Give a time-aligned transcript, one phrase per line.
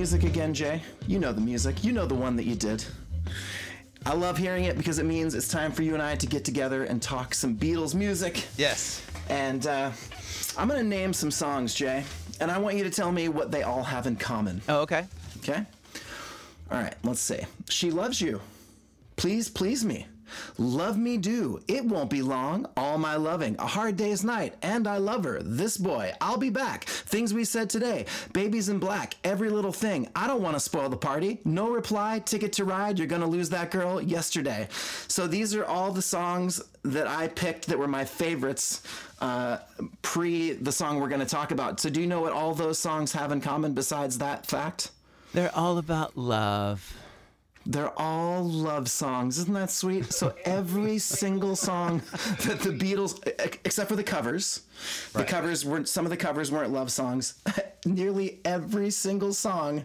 [0.00, 0.80] music again, Jay?
[1.06, 1.84] You know the music.
[1.84, 2.82] You know the one that you did.
[4.06, 6.42] I love hearing it because it means it's time for you and I to get
[6.42, 8.46] together and talk some Beatles music.
[8.56, 9.04] Yes.
[9.28, 9.90] And uh,
[10.56, 12.02] I'm going to name some songs, Jay,
[12.40, 14.62] and I want you to tell me what they all have in common.
[14.70, 15.04] Oh, okay.
[15.40, 15.66] Okay?
[16.70, 17.40] All right, let's see.
[17.68, 18.40] She loves you.
[19.16, 20.06] Please please me.
[20.58, 21.60] Love me do.
[21.68, 22.66] It won't be long.
[22.76, 23.56] All my loving.
[23.58, 24.54] A hard day's night.
[24.62, 25.42] And I love her.
[25.42, 26.12] This boy.
[26.20, 26.84] I'll be back.
[26.84, 28.06] Things we said today.
[28.32, 29.14] Baby's in black.
[29.24, 30.08] Every little thing.
[30.14, 31.40] I don't want to spoil the party.
[31.44, 32.20] No reply.
[32.20, 32.98] Ticket to ride.
[32.98, 34.68] You're to lose that girl yesterday.
[35.08, 38.82] So these are all the songs that I picked that were my favorites
[39.20, 39.58] uh,
[40.02, 41.80] pre the song we're going to talk about.
[41.80, 44.90] So do you know what all those songs have in common besides that fact?
[45.32, 46.96] They're all about love.
[47.66, 49.38] They're all love songs.
[49.38, 50.12] Isn't that sweet?
[50.12, 52.02] So every single song
[52.46, 53.24] that the Beatles,
[53.64, 54.62] except for the covers,
[55.12, 57.34] the covers weren't, some of the covers weren't love songs.
[57.84, 59.84] Nearly every single song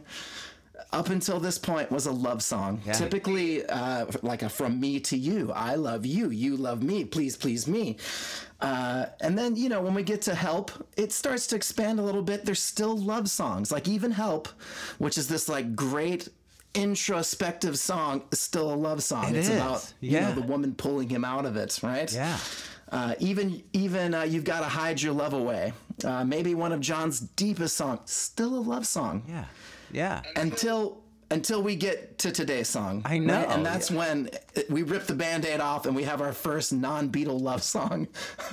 [0.91, 2.81] up until this point was a love song.
[2.85, 2.93] Yeah.
[2.93, 5.51] Typically, uh, like a from me to you.
[5.51, 6.29] I love you.
[6.29, 7.03] You love me.
[7.03, 7.97] Please, please me.
[8.61, 12.01] Uh, and then, you know, when we get to Help, it starts to expand a
[12.01, 12.45] little bit.
[12.45, 13.71] There's still love songs.
[13.71, 14.47] Like even Help,
[14.97, 16.29] which is this like great
[16.75, 19.29] introspective song, is still a love song.
[19.29, 19.55] It it's is.
[19.55, 20.29] about, you Yeah.
[20.29, 22.11] know, the woman pulling him out of it, right?
[22.11, 22.37] Yeah.
[22.91, 25.73] Uh, even even uh, you've got to hide your love away.
[26.03, 29.45] Uh, maybe one of John's deepest songs, still a love song Yeah.
[29.91, 30.21] Yeah.
[30.35, 33.01] until until we get to today's song.
[33.03, 33.49] I know, right?
[33.49, 33.97] and that's yeah.
[33.97, 34.29] when
[34.69, 38.07] we rip the band-aid off and we have our first non-Beatle love song.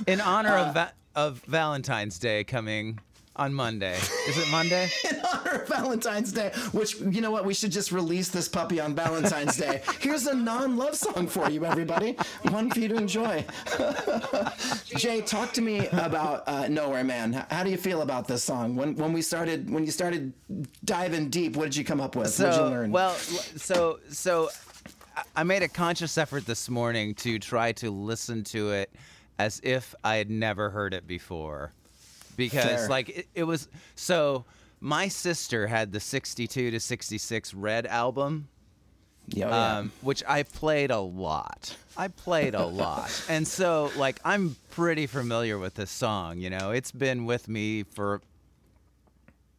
[0.07, 2.99] In honor of va- of Valentine's Day coming
[3.35, 3.97] on Monday.
[4.27, 4.89] Is it Monday?
[5.09, 8.79] in honor of Valentine's Day, which you know what, we should just release this puppy
[8.79, 9.81] on Valentine's Day.
[9.99, 12.13] Here's a non-love song for you, everybody.
[12.49, 13.45] One for you to enjoy.
[14.97, 17.33] Jay, talk to me about uh, Nowhere Man.
[17.49, 18.75] How do you feel about this song?
[18.75, 20.33] When when we started when you started
[20.85, 22.39] diving deep, what did you come up with?
[22.39, 22.91] what did you learn?
[22.91, 24.49] well, so so
[25.35, 28.91] I made a conscious effort this morning to try to listen to it
[29.39, 31.73] as if I had never heard it before,
[32.37, 32.87] because Fair.
[32.89, 34.45] like it, it was so.
[34.79, 38.49] My sister had the 62 to 66 Red album,
[39.29, 39.77] Yeah, oh, yeah.
[39.77, 41.77] um, which I played a lot.
[41.95, 43.09] I played a lot.
[43.29, 46.71] And so, like, I'm pretty familiar with this song, you know?
[46.71, 48.19] It's been with me for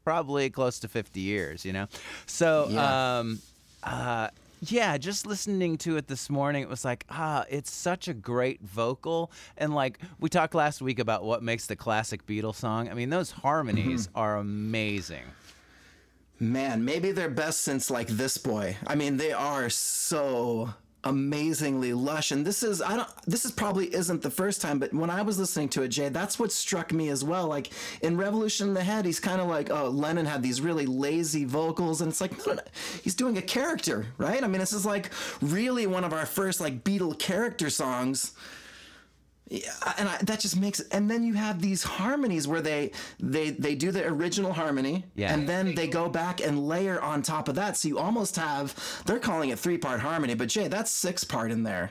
[0.05, 1.87] probably close to 50 years, you know?
[2.27, 3.19] So, Yeah.
[3.21, 3.39] um,
[3.83, 4.29] uh,
[4.71, 8.61] yeah, just listening to it this morning, it was like, ah, it's such a great
[8.63, 9.31] vocal.
[9.57, 12.89] And like, we talked last week about what makes the classic Beatles song.
[12.89, 14.19] I mean, those harmonies Mm-hmm.
[14.19, 15.25] are amazing.
[16.41, 18.77] Man, maybe they're best since like this boy.
[18.87, 20.75] I mean, they are so
[21.05, 22.31] amazingly lush.
[22.31, 25.23] And this is I don't this is probably isn't the first time but when I
[25.23, 27.47] was listening to it Jay that's what struck me as well.
[27.47, 27.71] Like
[28.03, 31.45] in Revolution in the Head he's kind of like oh Lennon had these really lazy
[31.45, 32.63] vocals and it's like no, no, no.
[33.03, 34.43] he's doing a character right?
[34.43, 35.11] I mean this is like
[35.41, 38.33] really one of our first like Beatle character songs
[39.51, 43.75] and I, that just makes and then you have these harmonies where they they they
[43.75, 45.35] do the original harmony Yeah.
[45.35, 48.75] and then they go back and layer on top of that so you almost have
[49.05, 51.91] they're calling it three part harmony but jay that's six part in there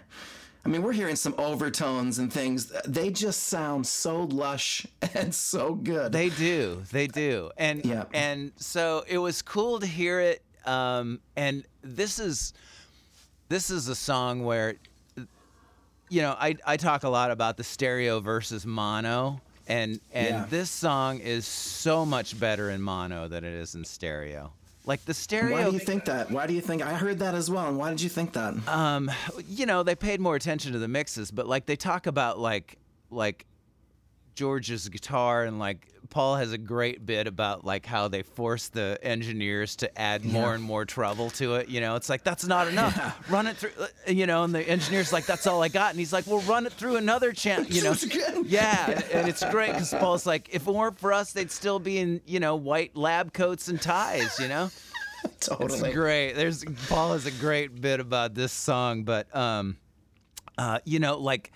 [0.65, 5.75] i mean we're hearing some overtones and things they just sound so lush and so
[5.75, 8.05] good They do, they do, and Yeah.
[8.13, 10.41] and so it was cool to hear it.
[10.65, 12.53] Um, and this is
[13.49, 14.75] this is a song where,
[16.13, 20.45] you know, I I talk a lot about the stereo versus mono, and and Yeah.
[20.47, 24.51] this song is so much better in mono than it is in stereo.
[24.85, 25.51] Like the stereo.
[25.55, 27.77] why do you think that why do you think i heard that as well and
[27.77, 29.09] why did you think that um,
[29.47, 32.77] you know, they paid more attention to the mixes, but like they talk about like
[33.09, 33.45] like
[34.35, 38.99] George's guitar and like Paul has a great bit about like how they force the
[39.01, 40.53] engineers to add more Yeah.
[40.55, 41.69] and more treble to it.
[41.69, 43.29] You know, it's like that's not enough.
[43.31, 43.71] Run it through.
[43.79, 46.39] uh, You know, and the engineer's like, that's all I got, and he's like, well,
[46.41, 47.65] run it through another channel.
[47.65, 47.95] You know,
[48.45, 51.97] yeah, and it's great because Paul's like, if it weren't for us, they'd still be
[51.97, 54.39] in you know white lab coats and ties.
[54.39, 54.69] You know.
[55.39, 56.33] totally It's great.
[56.33, 59.77] There's Paul has a great bit about this song, but um,
[60.57, 61.51] uh, you know, like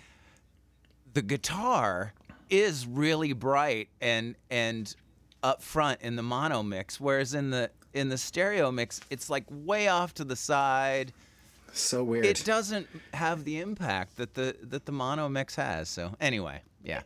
[1.14, 2.14] the guitar
[2.50, 4.96] is really bright and and
[5.44, 9.46] up front in the mono mix, whereas in the in the stereo mix, it's like
[9.50, 11.14] way off to the side.
[11.74, 15.90] so weird It doesn't have the impact that the that the mono mix has.
[15.90, 17.02] So anyway, yeah.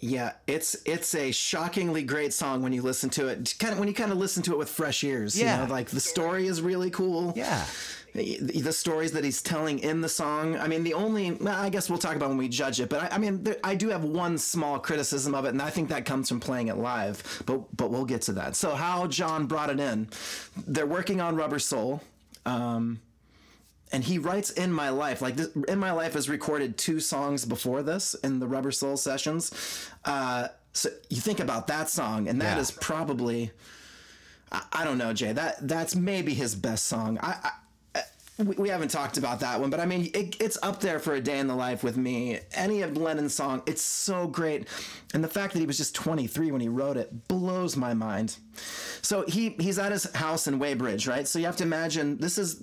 [0.00, 3.56] Yeah, it's it's a shockingly great song when you listen to it.
[3.58, 5.36] Kind of when you kind of listen to it with fresh ears.
[5.36, 5.62] Yeah.
[5.62, 7.32] you know, like the story is really cool.
[7.34, 7.64] Yeah.
[8.18, 10.56] The, stories that he's telling in the song.
[10.56, 13.02] I mean, the only well, I guess we'll talk about when we judge it, but
[13.04, 15.88] I, I mean, there, I do have one small criticism of it, and I think
[15.88, 17.42] that comes from playing it live.
[17.46, 18.56] But but we'll get to that.
[18.56, 20.08] So how John brought it in?
[20.66, 22.02] They're working on Rubber Soul.
[22.46, 23.00] Um,
[23.90, 27.44] and he writes in my life like this, in my life has recorded two songs
[27.46, 29.50] before this in the rubber soul sessions
[30.04, 32.60] uh, so you think about that song and that Yeah.
[32.60, 33.50] is probably
[34.52, 37.50] I, I don't know jay that that's maybe his best song i, I
[38.38, 41.14] we, we haven't talked about that one, but I mean, it, it's up there for
[41.14, 42.38] a day in the life with me.
[42.52, 44.68] Any of Lennon's song, it's so great,
[45.14, 48.36] and the fact that he was just 23 when he wrote it blows my mind.
[49.02, 51.26] So he he's at his house in Weybridge, right?
[51.26, 52.62] So you have to imagine this is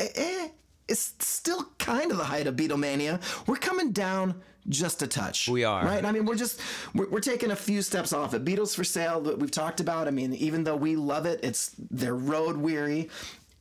[0.00, 0.48] eh,
[0.88, 3.20] it's still kind of the height of Beatlemania.
[3.46, 5.48] We're coming down just a touch.
[5.48, 5.84] We are.
[5.84, 6.04] right.
[6.04, 6.60] I mean, we're just
[6.94, 8.44] we're, we're taking a few steps off it.
[8.44, 10.06] Beatles for sale that we've talked about.
[10.06, 13.08] I mean, even though we love it, it's they're road weary.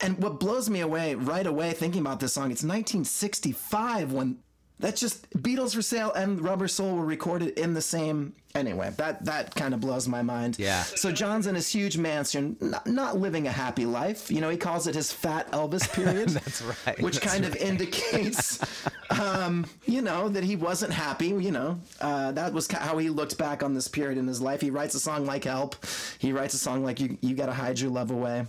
[0.02, 4.40] And what blows me away right away thinking about this song, it's 1965 when
[4.80, 8.34] that's just Beatles for sale and Rubber Soul were recorded in the same.
[8.56, 10.58] Anyway, that that kind of blows my mind.
[10.58, 10.82] Yeah.
[10.84, 14.32] So John's in his huge mansion, not, not living a happy life.
[14.32, 16.30] You know, he calls it his fat Elvis period.
[16.30, 17.00] That's right.
[17.02, 18.64] Which kind of indicates,
[19.22, 21.28] um, you know, that he wasn't happy.
[21.28, 24.62] You know, uh, that was how he looked back on this period in his life.
[24.62, 25.76] He writes a song like "Help."
[26.20, 28.46] He writes a song like "You You Gotta Hide Your Love Away."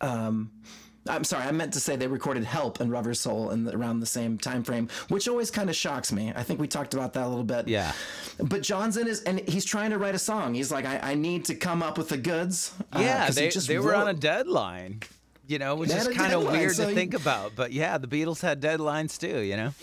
[0.00, 0.50] Um,
[1.08, 4.00] I'm sorry, I meant to say they recorded "Help" and "Rubber Soul" in the, around
[4.00, 6.32] the same time frame, which always kind of shocks me.
[6.34, 7.68] I think we talked about that a little bit.
[7.68, 7.92] Yeah.
[8.38, 10.54] But John's in his, and he's trying to write a song.
[10.54, 12.72] He's like, I, I need to come up with the goods.
[12.92, 15.00] uh, Yeah, he they, just they were on a deadline.
[15.48, 17.52] You know, which is kind of weird so to he- think about.
[17.54, 19.74] But yeah, the Beatles had deadlines too, you know?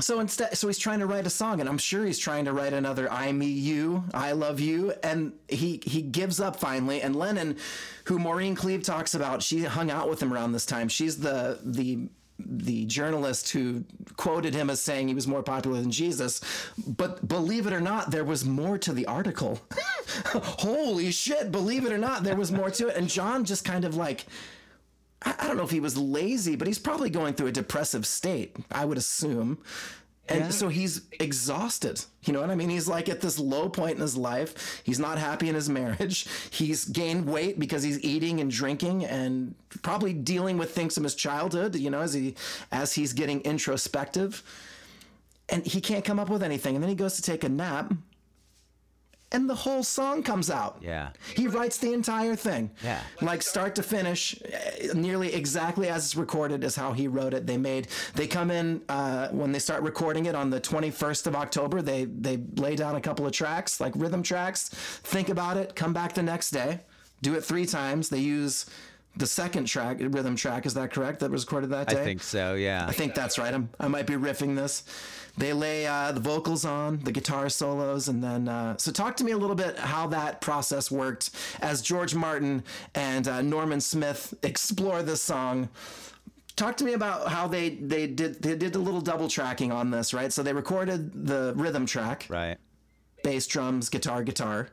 [0.00, 2.52] So instead, so he's trying to write a song, and I'm sure he's trying to
[2.52, 7.02] write another "I Me You," "I Love You," and he he gives up finally.
[7.02, 7.56] And Lennon,
[8.04, 10.88] who Maureen Cleave talks about, she hung out with him around this time.
[10.88, 12.08] She's the the
[12.38, 13.82] the journalist who
[14.16, 16.40] quoted him as saying he was more popular than Jesus.
[16.86, 19.60] But believe it or not, there was more to the article.
[20.26, 21.50] Holy shit!
[21.50, 22.96] Believe it or not, there was more to it.
[22.96, 24.26] And John just kind of like.
[25.22, 28.56] I don't know if he was lazy, but he's probably going through a depressive state,
[28.70, 29.58] I would assume.
[30.28, 30.50] And Yeah.
[30.50, 32.04] so he's exhausted.
[32.24, 32.68] You know what I mean?
[32.68, 34.82] He's like at this low point in his life.
[34.84, 36.26] He's not happy in his marriage.
[36.50, 41.14] He's gained weight because he's eating and drinking and probably dealing with things from his
[41.14, 42.34] childhood, you know, as he
[42.70, 44.42] as he's getting introspective.
[45.48, 46.74] And he can't come up with anything.
[46.76, 47.92] And then he goes to take a nap.
[49.30, 50.78] And the whole song comes out.
[50.80, 51.10] Yeah.
[51.36, 52.70] He writes the entire thing.
[52.82, 53.02] Yeah.
[53.20, 57.46] Like start to finish, eh, nearly exactly as it's recorded is how he wrote it.
[57.46, 61.36] They made they come in uh, when they start recording it on the 21st of
[61.36, 61.82] October.
[61.82, 64.70] They they lay down a couple of tracks, like rhythm tracks.
[64.70, 65.74] Think about it.
[65.74, 66.80] Come back the next day.
[67.20, 68.08] Do it three times.
[68.08, 68.64] They use
[69.18, 70.64] the second track, rhythm track.
[70.64, 71.20] Is that correct?
[71.20, 72.00] That was recorded that day.
[72.00, 72.86] I think so, yeah.
[72.88, 73.52] I think that's right.
[73.52, 74.84] I'm, I might be riffing this.
[75.38, 78.48] They lay uh, the vocals on, the guitar solos, and then.
[78.48, 81.30] Uh, so, talk to me a little bit how that process worked
[81.60, 82.64] as George Martin
[82.94, 85.68] and uh, Norman Smith explore this song.
[86.56, 89.92] Talk to me about how they they did they did a little double tracking on
[89.92, 90.32] this, right?
[90.32, 92.56] So they recorded the rhythm track, right.
[93.22, 94.70] bass, drums, guitar, guitar,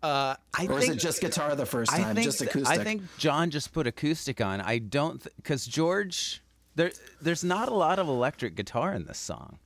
[0.00, 2.50] Uh, I or think, is it just guitar the first I time, think just th-
[2.52, 2.80] acoustic?
[2.80, 4.60] I think John just put acoustic on.
[4.60, 6.40] I don't because George
[6.76, 9.58] there there's not a lot of electric guitar in this song.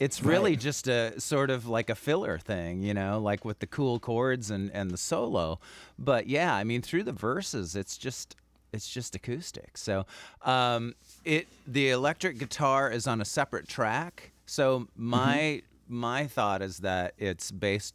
[0.00, 0.58] It's really Right.
[0.60, 4.50] just a sort of like a filler thing, you know, like with the cool chords
[4.50, 5.60] and and the solo.
[5.98, 8.34] But yeah, I mean through the verses it's just
[8.72, 9.76] it's just acoustic.
[9.76, 10.06] So
[10.42, 14.32] um it the electric guitar is on a separate track.
[14.46, 17.92] So my my thought is that it's bass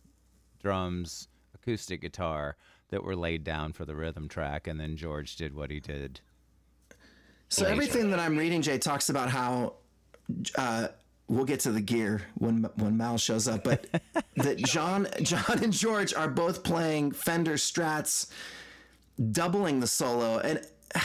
[0.62, 2.56] drums, acoustic guitar
[2.90, 6.20] that were laid down for the rhythm track, and then George did what he did.
[7.50, 9.74] So everything that I'm reading, Jay, talks about how
[10.56, 10.90] uh,
[11.28, 13.88] we'll get to the gear when when Mal shows up, but
[14.36, 18.28] that John John and George are both playing Fender Strats,
[19.32, 20.40] doubling the solo.
[20.40, 20.62] And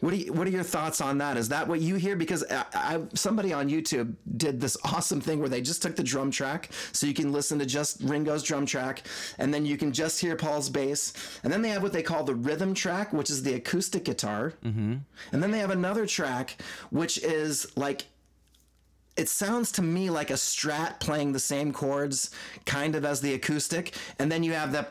[0.00, 1.36] what do you, what are your thoughts on that?
[1.36, 2.16] Is that what you hear?
[2.16, 6.04] Because I, I, somebody on YouTube did this awesome thing where they just took the
[6.04, 9.02] drum track, so you can listen to just Ringo's drum track,
[9.38, 12.24] and then you can just hear Paul's bass, and then they have what they call
[12.24, 14.96] the rhythm track, which is the acoustic guitar, mm-hmm.
[15.32, 16.56] and then they have another track
[16.90, 18.06] which is like
[19.18, 22.30] it sounds to me like a strat playing the same chords
[22.64, 24.86] kind of as the acoustic and then you have the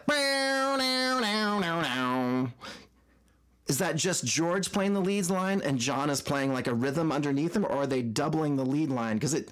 [3.68, 7.12] is that just george playing the lead line and john is playing like a rhythm
[7.12, 9.16] underneath him or are they doubling the lead line?
[9.18, 9.50] Because it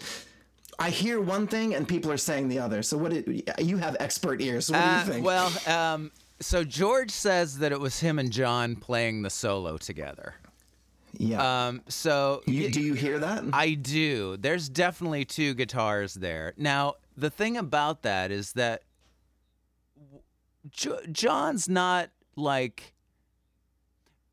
[0.78, 2.84] i hear one thing and people are saying the other.
[2.84, 3.26] So what it,
[3.62, 4.66] you have expert ears.
[4.68, 5.26] So what do Uh, you think?
[5.26, 10.36] well, um, so George says that it was him and John playing the solo together.
[11.20, 11.68] Yeah.
[11.68, 13.44] Um, so you, do you hear that?
[13.54, 14.38] I do.
[14.38, 16.54] There's definitely two guitars there.
[16.58, 18.84] Now, the thing about that is that
[20.72, 22.94] jo- John's not like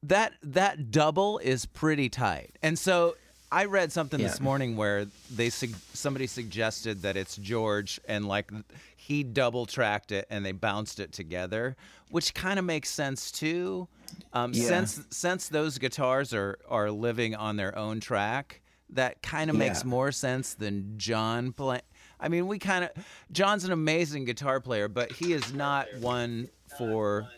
[0.03, 2.51] that that double is pretty tight.
[2.63, 3.17] And so
[3.53, 4.29] I read something Yeah.
[4.29, 8.51] this morning where they sug- somebody suggested that it's George and like
[8.97, 11.77] he double tracked it and they bounced it together,
[12.11, 13.89] which kind of makes sense too.
[14.33, 14.67] Um, Yeah.
[14.69, 19.83] Since since those guitars are are living on their own track, that kind of makes
[19.83, 19.89] Yeah.
[19.91, 21.83] more sense than John playing.
[22.21, 22.91] I mean, we kind of
[23.31, 27.29] John's an amazing guitar player, but he is not one for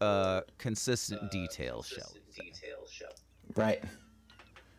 [0.00, 2.12] uh, consistent detail, shall
[3.54, 3.82] right.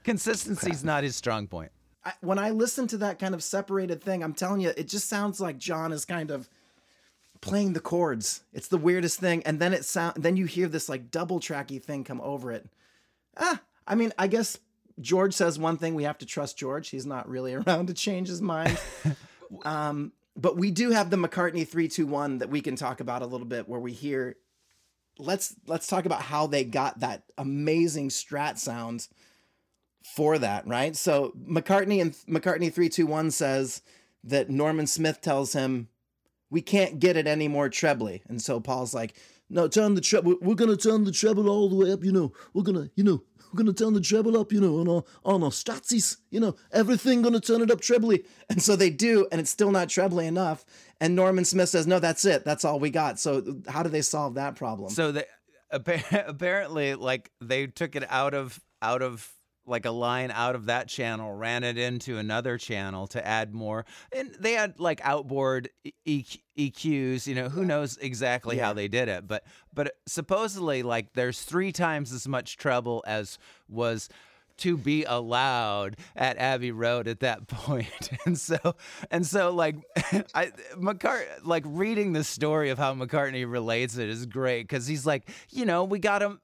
[0.03, 1.71] Consistency's not his strong point.
[2.03, 5.07] I, when I listen to that kind of separated thing, I'm telling you, it just
[5.07, 6.49] sounds like John is kind of
[7.43, 8.43] playing the chords.
[8.53, 11.81] It's the weirdest thing, and then it sound, then you hear this like double tracky
[11.83, 12.67] thing come over it.
[13.37, 14.57] Ah, I mean, I guess
[15.01, 15.93] George says one thing.
[15.93, 16.89] We have to trust George.
[16.89, 18.79] He's not really around to change his mind.
[19.65, 23.21] um, but we do have the McCartney three two one that we can talk about
[23.21, 24.37] a little bit, where we hear.
[25.19, 29.07] Let's let's talk about how they got that amazing Strat sound
[30.15, 30.95] for that, right?
[30.95, 33.81] So McCartney and McCartney 321 says
[34.23, 35.89] that Norman Smith tells him,
[36.53, 38.21] We can't get it any more trebly.
[38.29, 39.15] And so Paul's like,
[39.49, 40.35] No, turn the treble.
[40.39, 42.31] We're gonna turn the treble all the way up, you know.
[42.53, 45.43] We're gonna, you know, we're gonna turn the treble up, you know, on our on
[45.43, 48.23] our statsies, you know, everything gonna turn it up trebly.
[48.49, 50.63] And so they do, and it's still not trebly enough.
[51.01, 52.45] And Norman Smith says, No, that's it.
[52.45, 53.19] That's all we got.
[53.19, 54.91] So how do they solve that problem?
[54.91, 55.25] So they
[55.71, 59.27] apparently like they took it out of out of
[59.65, 63.85] like a line out of that channel, ran it into another channel to add more,
[64.15, 65.69] and they had like outboard
[66.05, 66.25] e-
[66.57, 67.27] EQs.
[67.27, 68.65] You know, who knows exactly Yeah.
[68.67, 69.43] how they did it, but
[69.73, 73.37] but supposedly like there's three times as much treble as
[73.69, 74.09] was
[74.55, 78.11] to be allowed at Abbey Road at that point.
[78.25, 78.75] And so
[79.09, 79.77] and so like
[80.35, 85.05] I McCart like reading the story of how McCartney relates it is great cuz he's
[85.05, 86.39] like, you know, we got him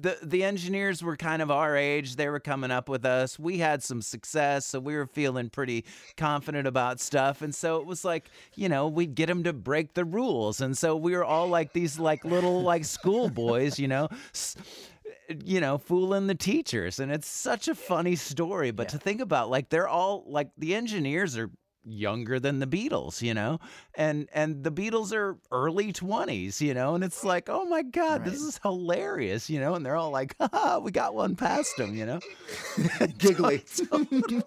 [0.00, 2.16] the the engineers were kind of our age.
[2.16, 3.38] They were coming up with us.
[3.38, 5.84] We had some success, so we were feeling pretty
[6.16, 7.42] confident about stuff.
[7.42, 10.60] And so it was like, you know, we'd get them to break the rules.
[10.60, 14.56] And so we were all like these like little like schoolboys, you know, s-
[15.44, 16.98] you know, fooling the teachers.
[16.98, 18.70] And it's such a funny story.
[18.70, 21.50] But to think about, like, they're all like the engineers are
[21.88, 23.58] younger than the Beatles, you know,
[23.94, 28.24] and and the Beatles are early twenties, you know, and it's like, oh my god,
[28.24, 31.94] this is hilarious, you know, and they're all like, ha, we got one past them,
[31.94, 32.20] you know.
[33.18, 33.64] giggly.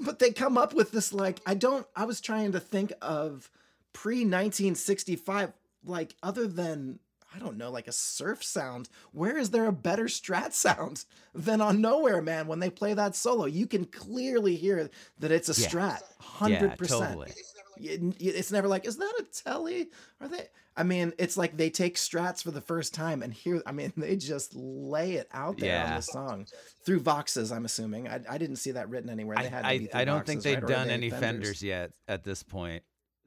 [0.00, 3.50] but they come up with this like I don't I was trying to think of
[3.92, 5.52] pre 1965
[5.84, 6.98] like other than
[7.36, 11.60] I don't know like a surf sound where is there a better strat sound than
[11.60, 14.88] on Nowhere Man when they play that solo you can clearly hear
[15.18, 15.68] that it's a Yeah.
[15.68, 17.32] strat 100% Yeah, totally.
[17.78, 19.86] It's never like is that a Tele
[20.20, 23.62] are they i mean it's like they take strats for the first time and here
[23.66, 26.46] i mean they just lay it out there on the song
[26.84, 30.04] through voxes i'm assuming i, I didn't see that written anywhere they had I, I
[30.06, 30.66] don't think they've right?
[30.68, 32.82] Done they any fenders yet at this point.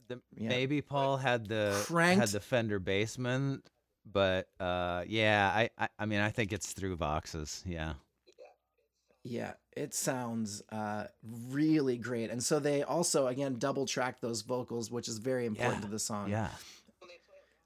[0.07, 0.49] The, Yeah.
[0.49, 1.85] Maybe Paul had the
[2.17, 3.61] had the Fender Bassman,
[4.05, 7.61] but uh, yeah, I, I I mean I think it's through Voxes.
[7.65, 7.93] Yeah.
[9.23, 11.03] Yeah, it sounds uh,
[11.49, 12.29] really great.
[12.31, 15.91] And so they also, again, double track those vocals, which is very important Yeah, to
[15.91, 16.29] the song.
[16.29, 16.47] Yeah.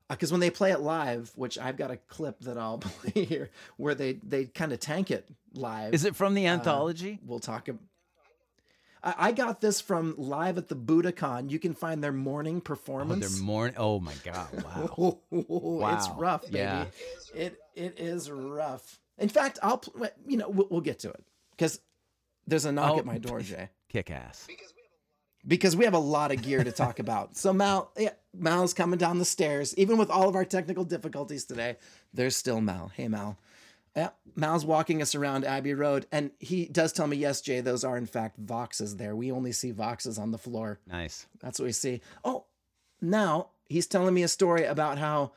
[0.09, 3.49] Because when they play it live, which I've got a clip that I'll play here,
[3.77, 5.93] where they, they kind of tank it live.
[5.93, 7.19] Is it from Uh, the anthology?
[7.23, 7.69] We'll talk.
[7.69, 7.79] ab-
[9.03, 11.49] I, I got this from live at the Budokan.
[11.51, 13.35] You can find their morning Oh, performance.
[13.35, 13.75] they're morning.
[13.77, 14.47] Oh my God!
[14.63, 15.19] Wow.
[15.31, 16.15] It's Wow.
[16.17, 16.57] rough, baby.
[16.59, 16.85] Yeah.
[17.35, 18.99] It it is rough.
[19.17, 19.81] In fact, I'll
[20.27, 21.79] you know we'll, we'll get to it because
[22.47, 22.99] there's a knock Oh.
[22.99, 23.69] at my door, Jay.
[23.89, 24.47] Kick ass.
[25.45, 27.35] Because we have a lot of gear to talk about.
[27.35, 29.75] So Mal, yeah, Mal's coming down the stairs.
[29.77, 31.75] Even with all of our technical difficulties today,
[32.13, 32.91] there's still Mal.
[32.95, 33.37] Hey Mal.
[33.95, 37.83] Yeah, Mal's walking us around Abbey Road, and he does tell me, yes, Jay, those
[37.83, 39.15] are in fact Voxes there.
[39.15, 40.79] We only see Voxes on the floor.
[40.87, 41.27] Nice.
[41.39, 42.01] That's what we see.
[42.23, 42.45] Oh,
[43.01, 45.33] now he's telling me a story about how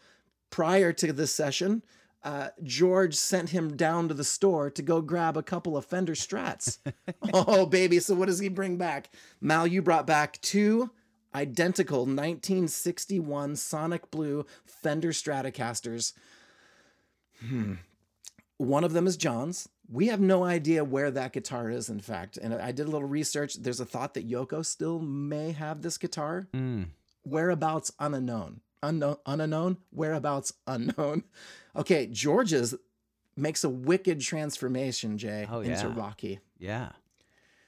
[0.49, 1.83] prior to this session,
[2.23, 6.15] uh, George sent him down to the store to go grab a couple of Fender
[6.15, 6.79] Strats.
[7.35, 8.01] oh, baby.
[8.01, 9.11] So what does he bring back?
[9.41, 10.91] Mal, you brought back two
[11.35, 16.15] identical 1961 Sonic Blue Fender Stratocasters.
[17.47, 17.75] Hmm.
[18.59, 19.69] One of them is John's.
[19.89, 22.37] We have no idea where that guitar is, in fact.
[22.39, 23.55] And I did a little research.
[23.55, 26.49] There's a thought that Yoko still may have this guitar.
[26.55, 26.87] Mm.
[27.23, 28.61] Whereabouts unknown.
[28.83, 31.25] unknown, unknown, whereabouts unknown.
[31.77, 32.75] Okay, George's
[33.37, 35.93] makes a wicked transformation, Jay, Oh, into yeah.
[35.95, 36.41] Rocky.
[36.59, 36.93] Yeah.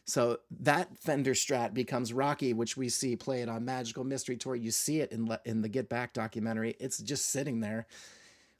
[0.06, 4.56] So that Fender Strat becomes Rocky, which we see played on Magical Mystery Tour.
[4.56, 6.74] You see it in in the Get Back documentary.
[6.80, 7.86] It's just sitting there.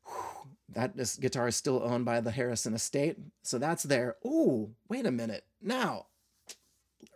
[0.05, 0.51] Whew.
[0.71, 4.17] That this guitar is still owned by the Harrison estate, so that's there.
[4.25, 5.45] Oh, wait a minute.
[5.63, 6.07] Now,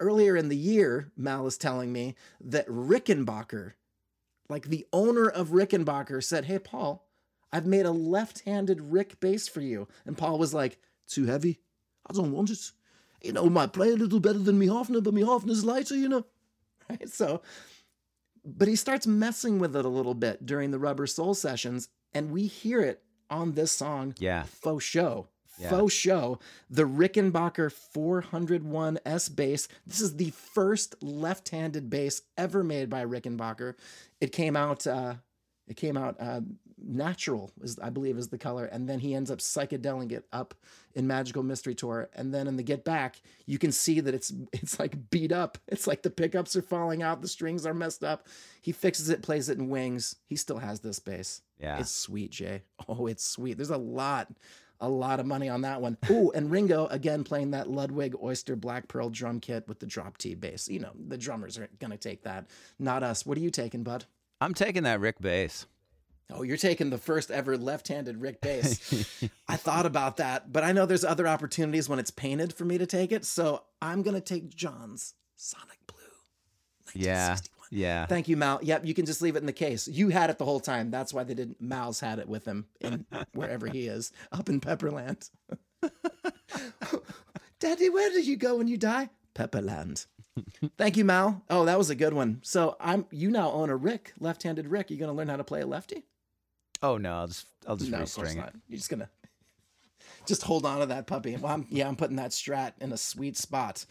[0.01, 3.73] earlier in the year, Mal is telling me that Rickenbacker,
[4.49, 7.07] like the owner of Rickenbacker, said, "Hey, Paul,
[7.53, 11.61] I've made a left-handed Rick bass for you," and Paul was like, "Too heavy?
[12.09, 12.73] I don't want it."
[13.23, 16.09] you know, might play a little better than me Hofner, but me Hofner's lighter, you
[16.09, 16.27] know.
[16.91, 17.09] Right?
[17.09, 17.43] So,
[18.45, 22.33] but he starts messing with it a little bit during the Rubber Soul sessions, and
[22.33, 24.45] we hear it on this song, Yeah.
[24.45, 25.29] Faux Show.
[25.59, 25.71] Yeah.
[25.71, 26.39] Faux Show,
[26.71, 29.69] the Rickenbacker 401 S bass.
[29.87, 33.75] This is the first left-handed bass ever made by Rickenbacker.
[34.21, 34.87] It came out.
[34.87, 35.15] Uh,
[35.69, 36.41] it came out uh,
[36.85, 40.55] natural, is I believe is the color, and then he ends up psychedeling it up
[40.95, 44.33] in Magical Mystery Tour, and then in the Get Back, you can see that it's
[44.53, 45.59] it's like beat up.
[45.69, 48.27] It's like the pickups are falling out, the strings are messed up.
[48.61, 50.17] He fixes it, plays it in wings.
[50.27, 51.43] He still has this bass.
[51.63, 51.79] Yeah.
[51.79, 52.63] It's sweet, Jay.
[52.89, 53.57] Oh, it's sweet.
[53.57, 54.29] There's a lot,
[54.81, 55.97] a lot of money on that one.
[56.11, 60.19] Ooh, and Ringo again playing that Ludwig Oyster Black Pearl drum kit with the drop
[60.19, 60.69] T bass.
[60.69, 62.47] You know, the drummers are gonna take that,
[62.81, 63.25] not us.
[63.25, 64.05] What are you taking, bud?
[64.41, 65.67] I'm taking that Rick bass.
[66.35, 69.29] Oh, you're taking the first ever left-handed Rick bass.
[69.49, 72.79] I thought about that, but I know there's other opportunities when it's painted for me
[72.79, 75.97] to take it, so I'm gonna take John's Sonic Blue.
[76.95, 77.37] Yeah.
[77.73, 77.81] 1961.
[77.81, 78.07] Yeah.
[78.07, 78.61] Thank you, Mal.
[78.63, 79.89] Yep, you can just leave it in the case.
[79.89, 80.91] You had it the whole time.
[80.91, 81.61] That's why they didn't.
[81.61, 85.31] Mal's had it with him in wherever he is, up in Pepperland.
[87.61, 89.09] Daddy, where did you go when you die?
[89.35, 90.07] Pepperland.
[90.79, 91.43] Thank you, Mal.
[91.51, 92.41] Oh, that was a good one.
[92.43, 94.91] So I'm you now own a Rick, left-handed Rick.
[94.91, 96.05] You gonna learn how to play a lefty?
[96.83, 98.37] Oh no, I'll just I'll just no, restring it.
[98.37, 98.55] not.
[98.69, 99.11] You're just gonna
[100.27, 101.37] just hold on to that puppy.
[101.37, 103.85] Well, I'm, yeah, I'm putting that strat in a sweet spot.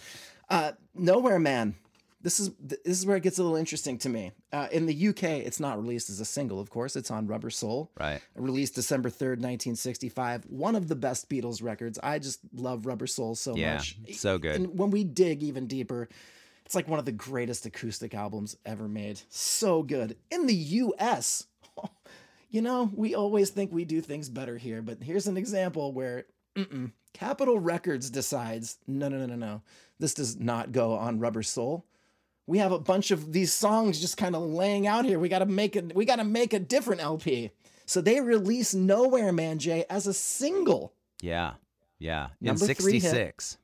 [0.50, 1.76] Uh, Nowhere Man.
[2.24, 4.32] This is this is where it gets a little interesting to me.
[4.54, 6.96] Uh, in the UK, it's not released as a single, of course.
[6.96, 8.22] It's on Rubber Soul, Right.
[8.36, 10.46] released December third, 1965.
[10.46, 11.98] One of the best Beatles records.
[12.04, 13.76] I just love Rubber Soul so Yeah.
[13.76, 13.98] much.
[14.14, 14.56] So good.
[14.56, 16.08] And when we dig even deeper,
[16.66, 19.22] it's like one of the greatest acoustic albums ever made.
[19.30, 20.16] So good.
[20.30, 21.48] In the US,
[22.52, 26.26] you know, we always think we do things better here, but here's an example where
[27.14, 29.62] Capitol Records decides no, no, no, no, no.
[30.00, 31.86] This does not go on Rubber Soul.
[32.48, 35.20] We have a bunch of these songs just kind of laying out here.
[35.20, 35.96] We got to make it.
[35.96, 37.52] We got to make a different LP.
[37.86, 40.94] So they release Nowhere Man Jay as a single.
[41.22, 41.54] Yeah.
[42.00, 42.30] Yeah.
[42.40, 42.78] Number hit.
[42.78, 43.58] 66.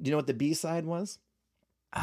[0.00, 1.18] Do you know what the B side was?
[1.94, 2.00] Oh,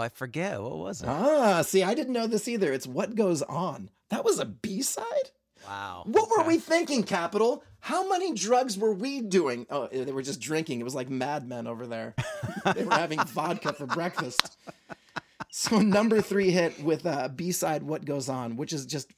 [0.00, 0.62] I forget.
[0.62, 1.08] What was it?
[1.08, 2.72] Ah, see, I didn't know this either.
[2.72, 3.90] It's What Goes On.
[4.10, 5.30] That was a B side?
[5.66, 6.04] Wow.
[6.06, 7.64] What were we thinking, Capitol?
[7.80, 9.66] How many drugs were we doing?
[9.70, 10.80] Oh, they were just drinking.
[10.80, 12.14] It was like madmen over there.
[12.74, 14.58] they were having vodka for breakfast.
[15.58, 19.10] So, number three hit with uh, B side What Goes On, which is just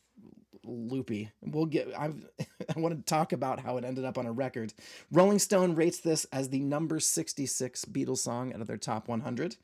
[0.64, 1.32] loopy.
[1.42, 2.28] We'll get, I'm,
[2.76, 4.72] I want to talk about how it ended up on a record.
[5.10, 9.56] Rolling Stone rates this as the number 66 Beatles song out of their top 100.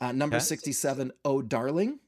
[0.00, 0.44] Uh, number Okay.
[0.44, 1.98] 67, Oh Darling.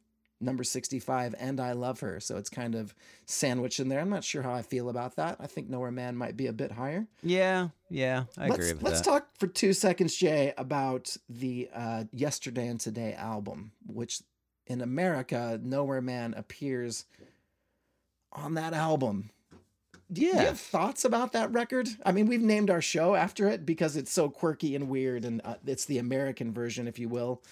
[0.44, 2.20] Number 65, And I Love Her.
[2.20, 2.94] So it's kind of
[3.26, 4.00] sandwiched in there.
[4.00, 5.36] I'm not sure how I feel about that.
[5.40, 7.06] I think Nowhere Man might be a bit higher.
[7.22, 7.68] Yeah.
[7.90, 8.24] Yeah.
[8.38, 8.84] I let's agree with that.
[8.88, 14.22] let's talk for two seconds, Jay, about the uh, Yesterday and Today album, which
[14.66, 17.04] in America, Nowhere Man appears
[18.32, 19.30] on that album.
[20.12, 20.42] Do you Yeah.
[20.44, 21.88] have thoughts about that record?
[22.04, 25.40] I mean, we've named our show after it because it's so quirky and weird, and
[25.44, 27.42] uh, it's the American version, if you will.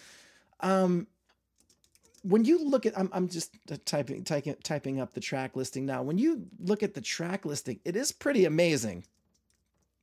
[0.60, 1.06] Um,
[2.22, 6.02] when you look at, I'm, I'm just typing, typing typing up the track listing now.
[6.02, 9.04] When you look at the track listing, it is pretty amazing.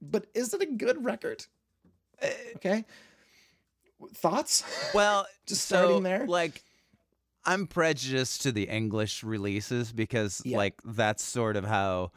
[0.02, 1.46] But is it a good record?
[2.22, 2.86] Eh, Okay.
[4.16, 4.64] Thoughts?
[4.94, 6.26] Well, Just so, starting there?
[6.26, 6.64] Like,
[7.46, 10.58] I'm prejudiced to the English releases because, Yeah.
[10.58, 12.12] like, that's sort of how,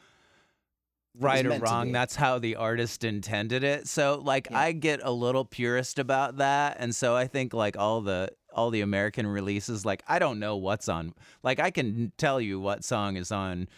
[1.19, 3.89] right or wrong, that's how the artist intended it.
[3.89, 4.59] So, like, Yeah.
[4.61, 8.71] I get a little purist about that, and so I think like all the all
[8.71, 11.15] the American releases, like, I don't know what's on.
[11.43, 13.69] Like, I can tell you what song is on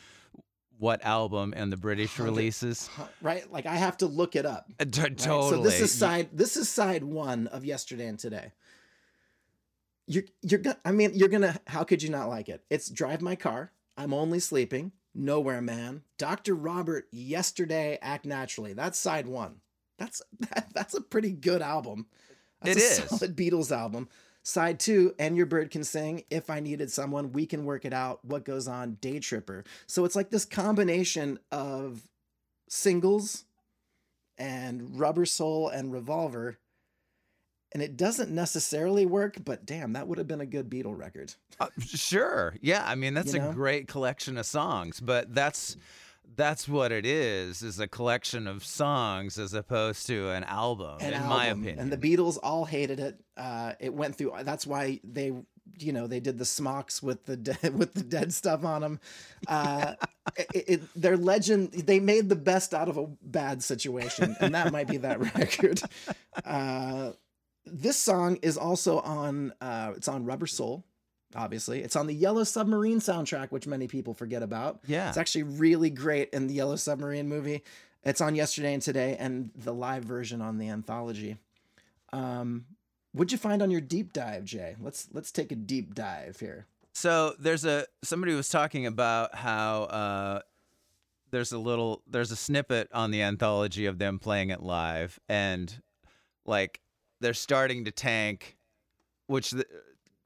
[0.78, 2.90] what album and the British releases.
[3.22, 3.50] Right?
[3.50, 4.66] Like I have to look it up.
[4.78, 5.16] Uh, t- right?
[5.16, 5.50] Totally.
[5.50, 8.52] So this is side this is side 1 of yesterday and today.
[10.06, 12.62] You're you're gonna I mean, you're gonna how could you not like it?
[12.70, 16.54] It's Drive My Car, I'm Only Sleeping, Nowhere Man, Dr.
[16.54, 18.74] Robert, Yesterday, Act Naturally.
[18.74, 19.54] That's side 1.
[19.98, 22.06] That's that, that's a pretty good album.
[22.62, 23.10] That's It a is.
[23.10, 24.08] solid Beatles album.
[24.46, 26.24] Side two, and your bird can sing.
[26.28, 28.22] If I needed someone, we can work it out.
[28.24, 28.98] What goes on?
[29.00, 29.64] Day Tripper.
[29.86, 32.02] So it's like this combination of
[32.68, 33.44] singles
[34.36, 36.58] and Rubber Soul and Revolver.
[37.72, 41.34] And it doesn't necessarily work, but damn, that would have been a good Beatle record.
[41.58, 42.54] Uh, sure.
[42.60, 42.84] Yeah.
[42.86, 45.76] I mean, that's You a great collection of songs, but that's
[46.36, 51.14] that's what it is is a collection of songs as opposed to an album An
[51.14, 53.20] in my opinion And the Beatles all hated it.
[53.36, 54.32] Uh, it went through.
[54.42, 55.32] That's why they,
[55.78, 59.00] you know, they did the smocks with the de- with the dead stuff on them.
[59.48, 59.94] Uh,
[60.36, 61.72] it, it, their legend.
[61.72, 65.82] They made the best out of a bad situation, and that might be that record.
[66.44, 67.12] Uh,
[67.66, 69.52] this song is also on.
[69.60, 70.84] Uh, it's on Rubber Soul.
[71.34, 74.80] Obviously, it's on the Yellow Submarine soundtrack, which many people forget about.
[74.86, 75.08] yeah.
[75.08, 77.62] It's actually really great in the Yellow Submarine movie.
[78.04, 81.38] It's on yesterday and today, and the live version on the anthology.
[82.12, 82.66] Um,
[83.12, 84.76] what'd you find on your deep dive, Jay?
[84.80, 86.66] Let's let's take a deep dive here.
[86.92, 90.40] So there's a somebody was talking about how uh,
[91.30, 95.74] there's a little there's a snippet on the anthology of them playing it live, and
[96.46, 96.80] like
[97.20, 98.56] they're starting to tank,
[99.26, 99.66] which the,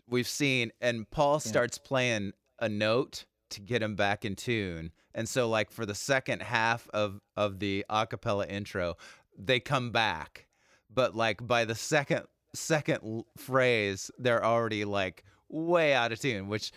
[0.09, 5.29] we've seen, and Paul starts playing a note to get him back in tune, and
[5.29, 8.97] so like for the second half of of the acapella intro,
[9.37, 10.47] they come back,
[10.93, 16.73] but like by the second second phrase, they're already like way out of tune, which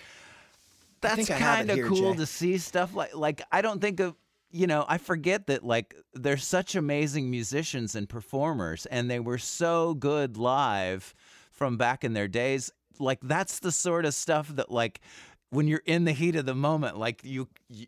[1.02, 2.20] that's think I have it kind of cool Jay.
[2.20, 4.16] to see stuff like like I don't think of
[4.52, 9.38] you know I forget that like they're such amazing musicians and performers, and they were
[9.38, 11.14] so good live
[11.52, 12.72] from back in their days.
[13.00, 15.02] Like that's the sort of stuff that like
[15.50, 17.48] when you're in the heat of the moment, like you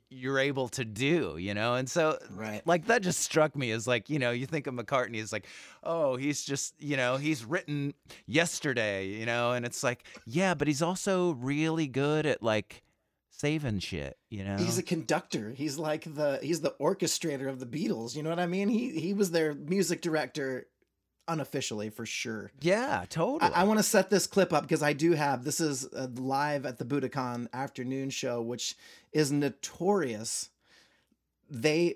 [0.09, 2.61] you're able to do, you know, and so Right.
[2.65, 5.47] like that just struck me as like you know you think of McCartney as like
[5.81, 7.93] oh he's just you know he's written
[8.27, 12.83] yesterday you know and it's like yeah but he's also really good at like
[13.29, 15.51] saving shit you know He's a conductor.
[15.51, 18.15] He's like the he's the orchestrator of the Beatles.
[18.15, 18.67] You know what I mean?
[18.69, 20.67] He he was their music director
[21.27, 22.51] unofficially for sure.
[22.61, 25.59] yeah totally I, I want to set this clip up because I do have this
[25.59, 28.75] is uh, live at the Budokan afternoon show, which
[29.11, 30.49] is notorious.
[31.49, 31.95] They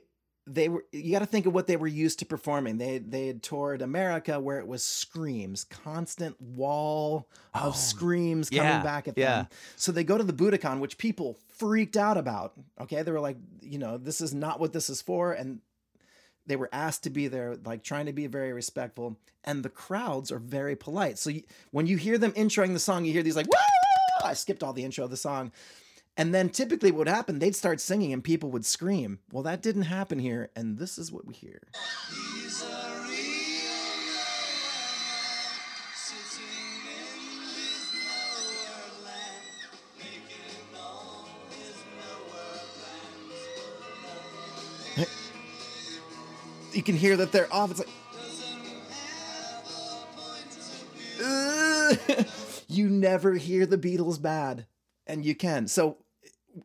[0.50, 2.78] they were you got to think of what they were used to performing.
[2.78, 8.63] They they had toured America where it was screams, constant wall of Oh, screams coming
[8.66, 9.36] yeah, back at yeah.
[9.40, 9.48] them.
[9.76, 12.54] So they go to the Budokan, which people freaked out about.
[12.80, 15.60] Okay, they were like, you know, this is not what this is for, and
[16.47, 20.31] they were asked to be there, like trying to be very respectful, and the crowds
[20.31, 21.19] are very polite.
[21.19, 24.25] So you, when you hear them introing the song, you hear these like, Woo!
[24.25, 25.51] I skipped all the intro of the song.
[26.19, 29.19] And then typically what would happen, they'd start singing and people would scream.
[29.31, 31.62] Well, that didn't happen here, and this is what we hear.
[46.78, 47.72] You can hear that they're off.
[47.72, 47.90] It's like.
[52.70, 54.68] You never hear the Beatles bad,
[55.08, 55.68] and you can.
[55.68, 55.98] So,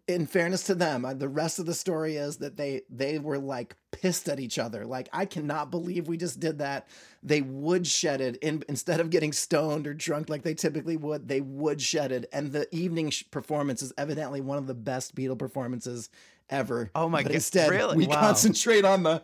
[0.09, 3.39] in fairness to them, uh, the rest of the story is that they they were
[3.39, 4.85] like pissed at each other.
[4.85, 6.89] Like, I cannot believe we just did that.
[7.23, 11.29] They wood shedded in, instead of getting stoned or drunk like they typically would.
[11.29, 16.11] They wood shedded, and the evening performance is evidently one of the best Beatle performances
[16.51, 16.91] ever.
[16.95, 17.97] Oh my God, Instead, really?
[17.97, 18.21] we Wow.
[18.21, 19.23] concentrate on the.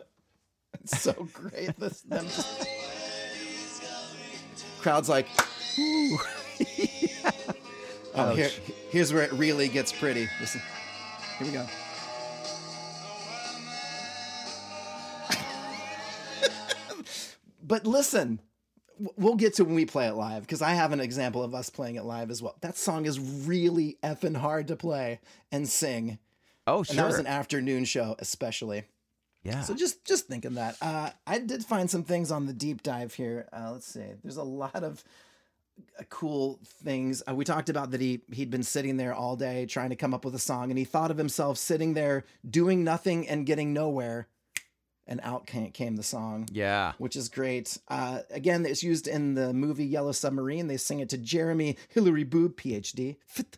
[0.81, 1.77] It's so great.
[1.79, 2.67] This them just
[4.79, 5.27] crowd's like,
[5.77, 6.17] ooh.
[8.15, 8.49] oh, here,
[8.89, 10.27] here's where it really gets pretty.
[10.39, 10.61] Listen,
[11.37, 11.65] here we go.
[17.61, 18.41] but listen,
[19.17, 21.69] we'll get to when we play it live because I have an example of us
[21.69, 22.55] playing it live as well.
[22.61, 25.19] That song is really effing hard to play
[25.51, 26.17] and sing,
[26.67, 28.85] oh and sure that was an afternoon show, especially.
[29.43, 30.75] Yeah So just just thinking that.
[30.81, 33.47] Uh, I did find some things on the deep dive here.
[33.53, 34.05] Uh, let's see.
[34.23, 35.03] There's a lot of
[35.97, 37.23] uh, cool things.
[37.27, 40.13] Uh, we talked about that he he'd been sitting there all day trying to come
[40.13, 43.71] up with a song, and he thought of himself sitting there doing nothing and getting
[43.73, 44.27] nowhere,
[45.07, 46.47] and out came, came the song.
[46.51, 47.77] yeah Which is great.
[47.87, 50.67] Uh, again, it's used in the movie Yellow Submarine.
[50.67, 53.57] They sing it to Jeremy Hillary Boob, PhD, Fit,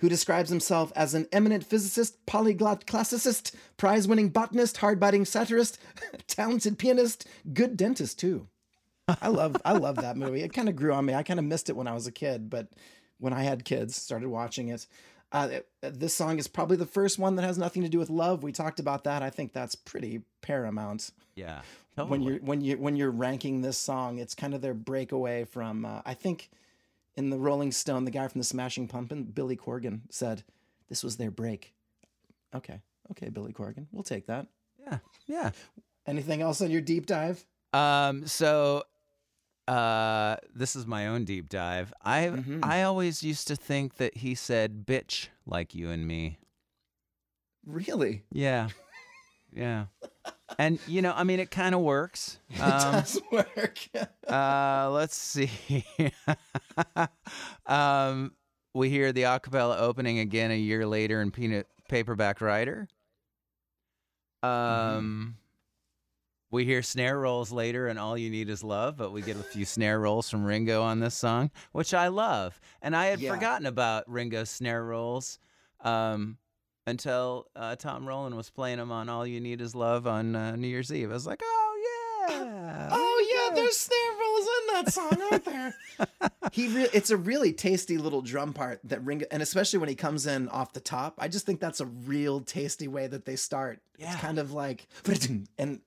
[0.00, 5.78] who describes himself as an eminent physicist, polyglot classicist, prize winning botanist, hard biting satirist,
[6.26, 8.48] talented pianist, good dentist, too.
[9.20, 10.42] I love I love that movie.
[10.42, 11.12] It kind of grew on me.
[11.14, 12.68] I kind of missed it when I was a kid, but
[13.18, 14.86] when I had kids, started watching it.
[15.30, 18.08] Uh, it- this song is probably the first one that has nothing to do with
[18.08, 18.42] love.
[18.42, 19.22] We talked about that.
[19.22, 21.62] I think that's pretty paramount yeah
[22.08, 25.84] when you're when you when you're ranking this song it's kind of their breakaway from
[25.84, 26.50] uh, i think
[27.16, 30.42] in the Rolling Stone, the guy from the Smashing Pumpkin, Billy Corgan, said
[30.88, 31.74] this was their break.
[32.54, 32.80] Okay,
[33.12, 34.46] okay, Billy Corgan, we'll take that.
[34.80, 35.50] Yeah, yeah.
[36.06, 37.44] Anything else on your deep dive?
[37.72, 38.84] Um, so
[39.66, 41.92] uh this is my own deep dive.
[42.02, 42.62] I Mhm.
[42.62, 46.36] I always used to think that he said bitch like you and me.
[47.64, 48.24] Really?
[48.30, 48.68] Yeah.
[49.54, 49.86] Yeah.
[50.58, 52.38] And you know, I mean it kind of works.
[52.50, 53.78] It Um, does work.
[54.30, 55.50] uh let's see.
[57.66, 58.32] um
[58.74, 62.88] we hear the acapella opening again a year later in Peanut Paperback Writer.
[64.42, 65.36] Um
[66.50, 69.42] we hear snare rolls later and all you need is love, but we get a
[69.42, 72.60] few snare rolls from Ringo on this song, which I love.
[72.80, 73.30] And I had Yeah.
[73.34, 75.38] forgotten about Ringo's snare rolls
[75.80, 76.38] um
[76.86, 80.56] until uh, Tom Rowland was playing them on All You Need Is Love on uh,
[80.56, 81.10] New Year's Eve.
[81.10, 82.88] I was like, "Oh yeah.
[82.92, 85.74] oh yeah, Ringo." there's snare rolls in that song, aren't there?
[86.52, 89.94] he re- it's a really tasty little drum part that Ringo, and especially when he
[89.94, 93.36] comes in off the top, I just think that's a real tasty way that they
[93.36, 93.80] start.
[93.98, 94.12] Yeah.
[94.12, 94.86] It's kind of like
[95.58, 95.80] and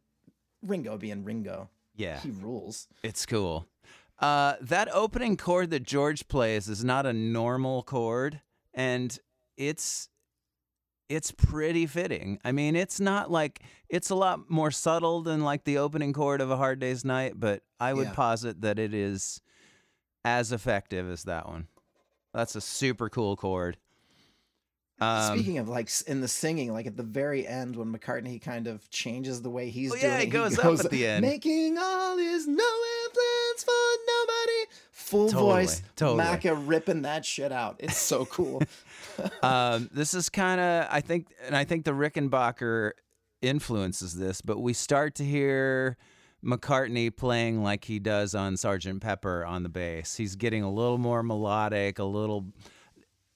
[0.64, 2.20] Ringo being Ringo, Yeah.
[2.20, 2.88] he rules.
[3.04, 3.68] It's cool.
[4.20, 8.42] Uh, that opening chord that George plays is not a normal chord,
[8.74, 9.18] and
[9.58, 10.10] it's
[11.10, 12.40] it's pretty fitting.
[12.44, 16.42] I mean, it's not like it's a lot more subtle than like the opening chord
[16.42, 18.14] of A Hard Day's Night, but I would Yeah.
[18.14, 19.42] posit that it is
[20.26, 21.68] as effective as that one.
[22.34, 23.78] That's a super cool chord.
[25.00, 28.66] Um, Speaking of like in the singing, like at the very end when McCartney kind
[28.68, 31.22] of changes the way he's Oh, doing yeah, it, he goes up at the end.
[31.22, 32.64] making all his no
[33.14, 33.72] plans for
[34.08, 34.72] nobody.
[35.08, 36.22] Full Totally, voice, totally.
[36.22, 37.78] Macca ripping that shit out.
[37.80, 38.62] It's so cool.
[39.42, 42.92] um, this is kind of I think, and I think the Rickenbacker
[43.42, 45.96] influences this, but we start to hear
[46.44, 50.18] McCartney playing like he does on Sergeant Pepper on the bass.
[50.18, 52.48] He's getting a little more melodic, a little.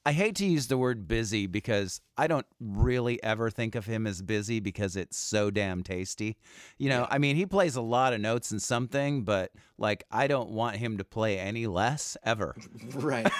[0.04, 4.08] I hate to use the word busy because I don't really ever think of him
[4.08, 6.38] as busy because it's so damn tasty.
[6.80, 10.26] You know, I mean, he plays a lot of notes and something, but like I
[10.26, 12.56] don't want him to play any less ever.
[12.96, 13.32] right.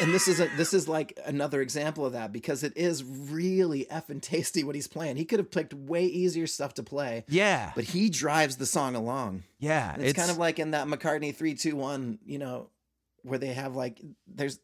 [0.00, 3.86] And this is a this is like another example of that because it is really
[3.90, 5.16] effing tasty what he's playing.
[5.16, 7.72] He could have picked way easier stuff to play, Yeah.
[7.74, 9.42] but he drives the song along.
[9.58, 9.94] yeah.
[9.94, 12.70] And it's, kind of like in that McCartney 321, you know,
[13.22, 14.60] where they have like there's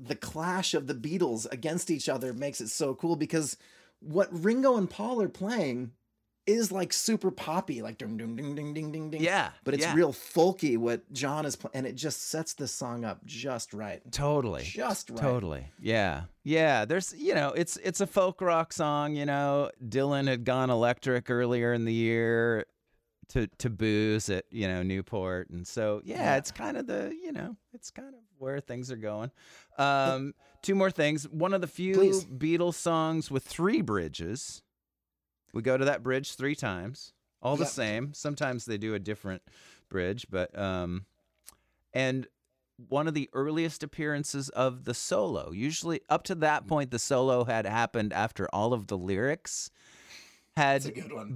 [0.00, 3.56] the clash of the Beatles against each other makes it so cool because
[4.00, 5.92] what Ringo and Paul are playing
[6.46, 9.22] is like super poppy, like ding ding ding ding ding ding ding.
[9.22, 9.50] Yeah.
[9.64, 9.94] But it's yeah.
[9.94, 14.00] real folky what John is playing, and it just sets this song up just right.
[14.10, 14.62] Totally.
[14.62, 15.20] Just right.
[15.20, 15.66] Totally.
[15.78, 16.22] Yeah.
[16.44, 16.86] Yeah.
[16.86, 19.14] There's, you know, it's it's a folk rock song.
[19.14, 22.64] You know, Dylan had gone electric earlier in the year
[23.28, 26.36] to to boos at you know Newport, and so yeah, Yeah.
[26.36, 29.30] it's kind of the you know it's kind of where things are going.
[29.76, 31.28] Um, two more things.
[31.28, 32.24] One of the few Please.
[32.26, 34.62] Beatles songs with three bridges.
[35.52, 37.72] We go to that bridge three times, all the Yep.
[37.72, 38.14] same.
[38.14, 39.42] Sometimes they do a different
[39.88, 41.06] bridge, but um,
[41.92, 42.26] and
[42.88, 45.50] one of the earliest appearances of the solo.
[45.50, 49.70] Usually, up to that point, the solo had happened after all of the lyrics
[50.56, 50.82] had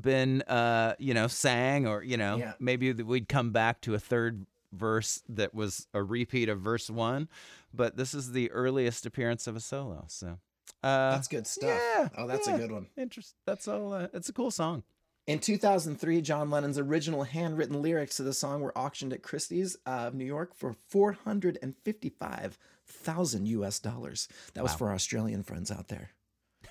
[0.03, 2.53] been, uh, you know, sang, or you know, Yeah.
[2.61, 7.29] maybe we'd come back to a third verse that was a repeat of verse one.
[7.75, 10.05] But this is the earliest appearance of a solo.
[10.09, 10.39] So
[10.83, 11.71] uh, That's good stuff.
[11.71, 12.57] yeah, oh, that's yeah.
[12.57, 12.89] a good one.
[12.97, 13.37] interest.
[13.47, 13.93] That's all.
[13.95, 14.83] Uh, it's a cool song.
[15.29, 20.07] In 2003, John Lennon's original handwritten lyrics to the song were auctioned at Christie's uh,
[20.09, 24.27] of New York for 455,000 US dollars.
[24.55, 24.79] That was Wow.
[24.79, 26.11] for our Australian friends out there.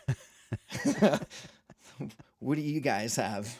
[2.39, 3.57] what do you guys have?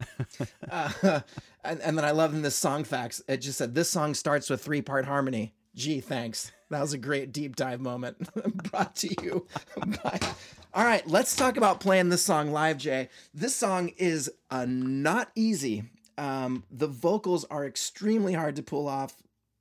[0.70, 1.20] uh,
[1.64, 3.22] and, and then I love in this song facts.
[3.28, 5.54] It just said this song starts with three part harmony.
[5.74, 6.52] Gee, thanks.
[6.70, 8.16] That was a great deep dive moment
[8.70, 9.46] brought to you
[10.02, 10.18] by.
[10.74, 13.08] All right, let's talk about playing this song live, Jay.
[13.34, 15.84] This song is uh, not easy.
[16.18, 19.14] Um, the vocals are extremely hard to pull off,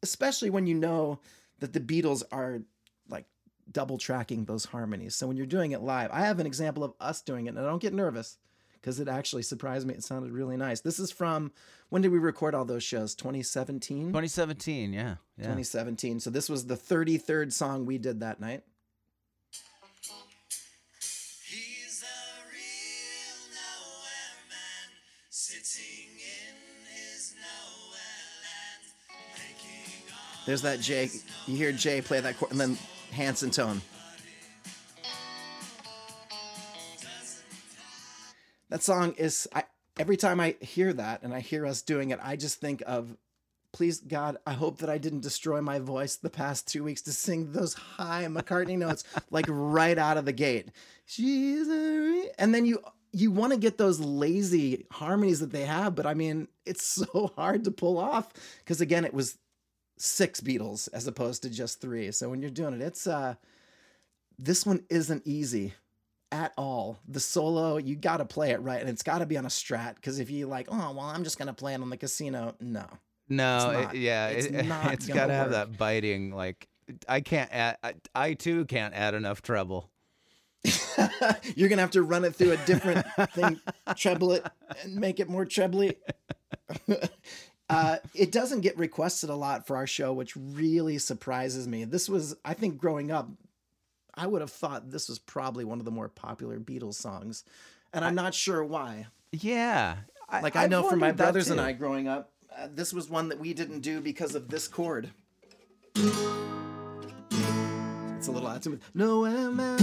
[0.04, 1.19] especially when you know
[1.60, 2.62] that the Beatles are
[3.10, 3.26] like
[3.71, 5.15] double tracking those harmonies.
[5.15, 7.60] So when you're doing it live, I have an example of us doing it, and
[7.60, 8.38] I don't get nervous
[8.86, 9.95] because it actually surprised me.
[9.95, 10.82] It sounded really nice.
[10.82, 11.52] This is from
[11.89, 13.15] when did we record all those shows?
[13.15, 14.10] 2017?
[14.10, 14.93] 2017.
[14.93, 15.15] Yeah.
[15.39, 15.45] Yeah.
[15.45, 16.19] 2017.
[16.19, 18.62] So this was the 33rd song we did that night.
[21.00, 24.91] He's a real nowhere man,
[25.32, 26.56] sitting in
[26.95, 28.84] his nowhere land,
[30.45, 31.10] There's that Jay.
[31.48, 32.78] You hear Jay play that chord, and then
[33.12, 33.82] Hanson tone.
[38.76, 39.48] That song is.
[39.56, 39.64] I,
[39.98, 43.16] every time I hear that and I hear us doing it, I just think of
[43.72, 47.14] please God, I hope that I didn't destroy my voice the past two weeks to
[47.14, 50.72] sing those high McCartney notes like right out of the gate.
[51.06, 52.84] She's a re-" and then you
[53.14, 56.84] you want to get those lazy harmonies that they have, but I mean, it's
[57.14, 58.28] so hard to pull off
[58.60, 59.38] because again, it was
[59.98, 62.12] six Beatles as opposed to just three.
[62.12, 63.36] So when you're doing it, it's uh
[64.38, 65.76] this one isn't easy
[66.32, 66.98] at all.
[67.08, 69.50] The solo, you got to play it right, and it's got to be on a
[69.50, 69.96] strat.
[69.96, 72.56] Because if you like, oh well, I'm just gonna play it on the casino.
[72.60, 72.86] No,
[73.30, 76.32] No, It's it- yeah, It's it, not it's got to have that biting.
[76.32, 76.68] Like
[77.08, 77.78] I can't add.
[77.84, 79.90] I, I too can't add enough treble.
[81.56, 83.60] you're gonna have to run it through a different thing,
[83.96, 84.46] treble it,
[84.84, 85.96] and make it more trebly.
[87.70, 91.84] uh, it doesn't get requested a lot for our show, which really surprises me.
[91.86, 93.30] This was, I think, growing up,
[94.17, 97.43] I would have thought this was probably one of the more popular Beatles songs,
[97.93, 99.08] and I'm not sure why.
[99.32, 99.97] Yeah,
[100.32, 101.60] Like I I've know from my brothers and.
[101.60, 105.10] I growing up, uh, this was one that we didn't do because of this chord.
[108.17, 108.80] It's a little out to.
[108.93, 109.75] No, am I?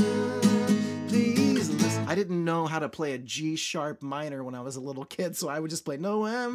[1.08, 2.08] Please listen.
[2.08, 5.04] I didn't know how to play a G sharp minor when I was a little
[5.04, 6.54] kid, so I would just play No, am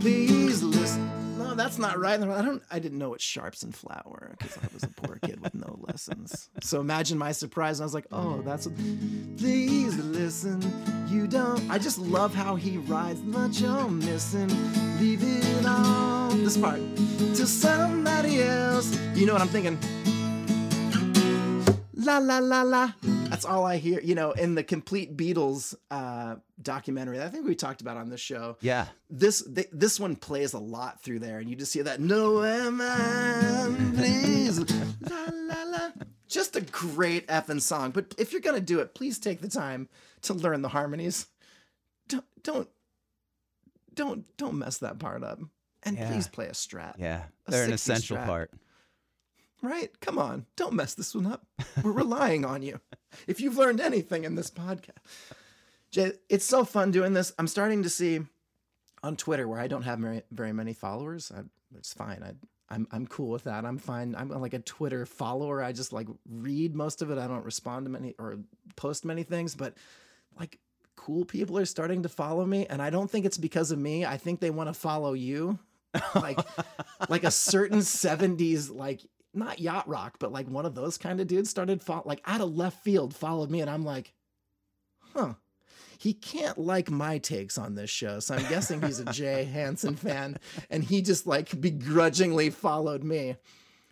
[0.00, 0.75] Please listen.
[1.56, 2.20] That's not right.
[2.20, 2.62] I don't.
[2.70, 5.78] I didn't know what sharps and were because I was a poor kid with no
[5.80, 6.50] lessons.
[6.62, 7.80] So imagine my surprise.
[7.80, 8.76] I was like, "Oh, that's what."
[9.38, 10.60] Please listen.
[11.08, 11.70] You don't.
[11.70, 13.20] I just love how he rides.
[13.22, 14.48] Much you're missing.
[15.00, 16.30] Leave it all.
[16.30, 16.80] This part
[17.36, 18.98] to somebody else.
[19.14, 19.78] You know what I'm thinking?
[22.06, 22.92] La la la la.
[23.02, 24.00] That's all I hear.
[24.00, 28.08] You know, in the complete Beatles uh, documentary, that I think we talked about on
[28.08, 31.74] this show Yeah, this th- this one plays a lot through there, and you just
[31.74, 34.60] hear that no am I, please
[35.10, 35.90] la la la.
[36.28, 37.90] Just a great effing song.
[37.90, 39.88] But if you're gonna do it, please take the time
[40.22, 41.26] to learn the harmonies.
[42.08, 42.68] Don't don't
[43.94, 45.40] don't don't mess that part up.
[45.82, 46.10] And Yeah.
[46.10, 46.94] please play a strat.
[46.98, 48.26] yeah, A they're an essential strat.
[48.26, 48.50] part.
[49.62, 49.90] Right?
[50.00, 50.46] Come on.
[50.56, 51.46] Don't mess this one up.
[51.82, 52.80] We're relying on you.
[53.26, 54.90] If you've learned anything in this podcast.
[55.90, 57.32] Jay, it's so fun doing this.
[57.38, 58.20] I'm starting to see
[59.02, 61.32] on Twitter where I don't have very, very many followers.
[61.34, 61.40] I,
[61.76, 62.22] it's fine.
[62.22, 62.32] I,
[62.68, 63.64] I'm I'm cool with that.
[63.64, 64.14] I'm fine.
[64.16, 65.62] I'm like a Twitter follower.
[65.62, 67.18] I just like read most of it.
[67.18, 68.38] I don't respond to many or
[68.74, 69.74] post many things, but
[70.38, 70.58] like
[70.96, 74.04] cool people are starting to follow me and I don't think it's because of me.
[74.04, 75.58] I think they want to follow you.
[76.14, 76.38] Like
[77.08, 79.00] like a certain 70s like
[79.36, 82.40] not yacht rock, but like one of those kind of dudes started fo- like out
[82.40, 84.12] of left field followed me and I'm like,
[85.14, 85.34] "Huh.
[85.98, 88.20] He can't like my takes on this show.
[88.20, 90.36] So I'm guessing he's a Jay Hansen fan
[90.68, 93.36] and he just like begrudgingly followed me.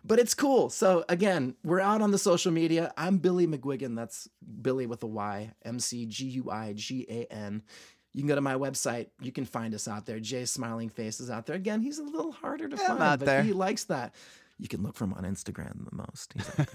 [0.05, 0.69] But it's cool.
[0.69, 2.93] So again, we're out on the social media.
[2.99, 3.97] I'm Billy McGuigan.
[3.97, 4.29] That's
[4.61, 7.63] Billy with a Y, M C G U I G A N.
[8.13, 9.07] You can go to my website.
[9.23, 10.21] You can find us out there.
[10.21, 11.57] Jay's smiling face is out there.
[11.57, 13.43] Again, he's a little harder to Yeah, find, but there.
[13.43, 14.15] he likes that.
[14.59, 16.33] You can look for him on Instagram the most.
[16.35, 16.67] He's there.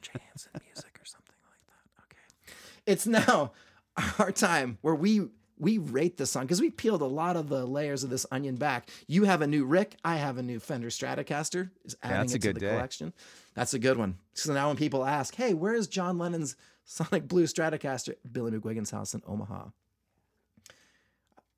[0.00, 2.02] Jay Hansen Music or something like that.
[2.04, 2.54] Okay.
[2.86, 3.52] It's now
[4.18, 7.64] our time where we we rate the song because we peeled a lot of the
[7.64, 8.90] layers of this onion back.
[9.06, 11.70] You have a new Rick, I have a new Fender Stratocaster.
[11.84, 12.70] Is adding that's a it to good the day.
[12.70, 13.12] collection.
[13.54, 14.18] That's a good one.
[14.34, 18.90] So now when people ask, "Hey, where is John Lennon's Sonic Blue Stratocaster?" Billy McGuigan's
[18.90, 19.68] house in Omaha.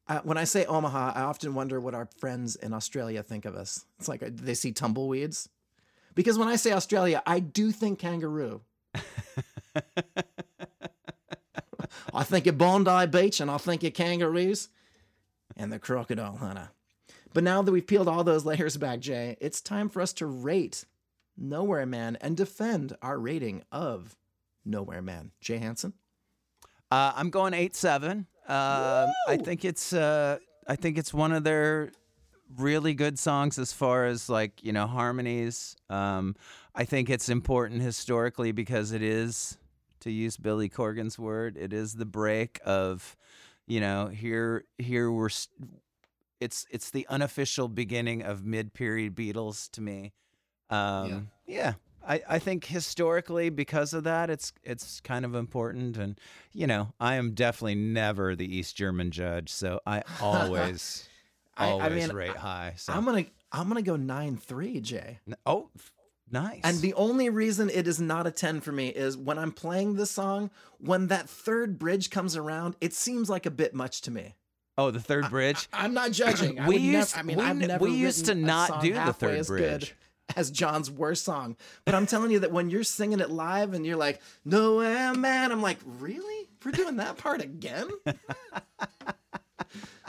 [0.06, 3.54] Uh, when I say Omaha, I often wonder what our friends in Australia think of
[3.54, 3.84] us.
[3.98, 5.50] It's like uh, they see tumbleweeds.
[6.18, 8.62] Because when I say Australia, I do think kangaroo.
[12.12, 14.68] I think of Bondi Beach and I think of kangaroos
[15.56, 16.70] and the crocodile hunter.
[17.32, 20.26] But now that we've peeled all those layers back, Jay, it's time for us to
[20.26, 20.86] rate
[21.36, 24.16] Nowhere Man and defend our rating of
[24.64, 25.30] Nowhere Man.
[25.40, 25.92] Jay Hansen?
[26.90, 28.26] Uh, I'm going eight seven.
[28.48, 31.92] Um, I think it's uh, I think it's one of their
[32.56, 35.76] really good songs as far as like you know harmonies.
[35.90, 36.36] Um,
[36.74, 39.58] I think it's important historically because it is,
[40.00, 43.16] to use Billy Corgan's word, it is the break of,
[43.66, 45.30] you know, here here we're.
[46.40, 50.12] It's it's the unofficial beginning of mid period Beatles to me.
[50.70, 51.74] Um, yeah.
[52.06, 56.18] I, I think historically because of that it's it's kind of important and
[56.52, 61.08] you know I am definitely never the East German judge so I always
[61.58, 65.18] I- I always mean, rate high so I'm gonna I'm gonna go nine three, Jay.
[65.46, 65.70] Oh
[66.30, 69.50] nice And the only reason it is not a 10 for me is when I'm
[69.52, 74.02] playing this song, when that third bridge comes around, it seems like a bit much
[74.02, 74.34] to me.
[74.76, 76.60] oh the third bridge I'm not judging.
[76.60, 79.38] I We used- I mean, we I've never we used to not do the third
[79.38, 79.94] as good bridge.
[80.36, 81.56] as John's worst song.
[81.86, 85.12] But I'm telling you that when you're singing it live and you're like, "No eh,
[85.12, 86.50] man," I'm like, "Really?
[86.62, 87.88] We're doing that part again?"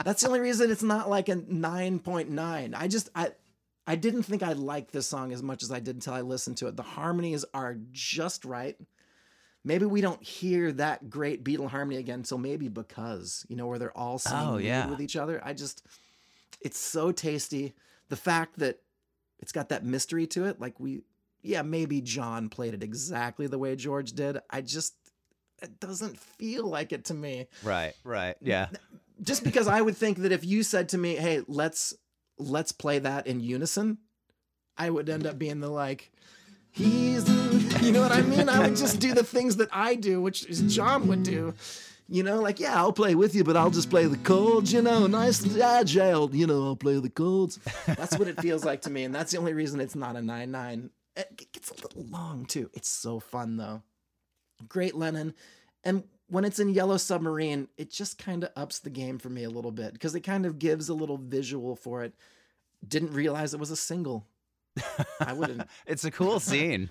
[0.04, 2.74] That's the only reason it's not like a 9.9.
[2.74, 3.30] I just I
[3.86, 6.56] I didn't think I liked this song as much as I did until I listened
[6.58, 6.76] to it.
[6.76, 8.76] The harmonies are just right.
[9.64, 13.78] Maybe we don't hear that great Beatle harmony again until maybe because, you know, where
[13.78, 14.88] they're all oh, singing Oh, yeah.
[14.88, 15.40] with each other.
[15.44, 15.84] I just
[16.60, 17.74] it's so tasty.
[18.08, 18.80] The fact that
[19.38, 21.02] it's got that mystery to it, like we
[21.42, 24.38] yeah, maybe John played it exactly the way George did.
[24.50, 24.94] I just
[25.62, 28.36] it doesn't feel like it to me Right, right.
[28.40, 28.68] Yeah.
[29.22, 31.94] Just because I would think that if you said to me, "Hey, let's
[32.38, 33.98] let's play that in unison,"
[34.76, 36.10] I would end up being the like,
[36.70, 37.28] "He's,"
[37.82, 38.48] you know what I mean?
[38.48, 41.54] I would just do the things that I do, which is John would do.
[42.12, 44.82] You know, like, yeah, I'll play with you, but I'll just play the chords, you
[44.82, 47.60] know, nice agile, you know, I'll play the chords.
[47.86, 50.20] That's what it feels like to me, and that's the only reason it's not a
[50.20, 50.90] 9 9.
[51.14, 52.68] It gets a little long, too.
[52.74, 53.82] It's so fun, though.
[54.68, 55.34] Great Lennon.
[55.84, 59.44] And when it's in Yellow Submarine, it just kind of ups the game for me
[59.44, 62.14] a little bit because it kind of gives a little visual for it.
[62.86, 64.26] Didn't realize it was a single.
[65.20, 65.62] I wouldn't.
[65.86, 66.90] It's a cool scene.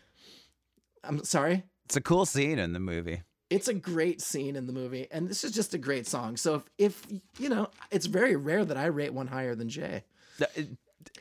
[1.03, 1.63] I'm sorry.
[1.85, 3.23] It's a cool scene in the movie.
[3.49, 6.37] It's a great scene in the movie, and this is just a great song.
[6.37, 10.03] So if, if you know, it's very rare that I rate one higher than Jay,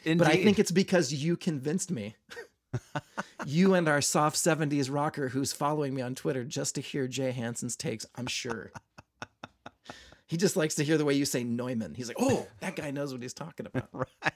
[0.04, 0.18] Indeed.
[0.18, 2.16] but I think it's because you convinced me.
[3.46, 7.32] you and our soft 70s rocker who's following me on Twitter just to hear Jay
[7.32, 8.72] Hansen's takes, I'm sure.
[10.26, 11.94] He just likes to hear the way you say Neumann.
[11.94, 14.08] He's like, oh, that guy knows what he's talking about.